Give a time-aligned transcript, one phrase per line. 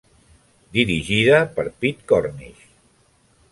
[0.77, 2.67] Dirigida per Pete Cornish.